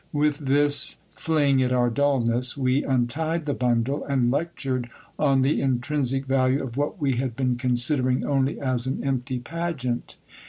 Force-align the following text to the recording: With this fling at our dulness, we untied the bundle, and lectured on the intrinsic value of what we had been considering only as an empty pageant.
With 0.11 0.39
this 0.39 0.97
fling 1.11 1.61
at 1.61 1.71
our 1.71 1.91
dulness, 1.91 2.57
we 2.57 2.83
untied 2.83 3.45
the 3.45 3.53
bundle, 3.53 4.03
and 4.03 4.31
lectured 4.31 4.89
on 5.19 5.43
the 5.43 5.61
intrinsic 5.61 6.25
value 6.25 6.63
of 6.63 6.75
what 6.75 6.99
we 6.99 7.17
had 7.17 7.35
been 7.35 7.55
considering 7.55 8.25
only 8.25 8.59
as 8.59 8.87
an 8.87 9.03
empty 9.03 9.37
pageant. 9.37 10.17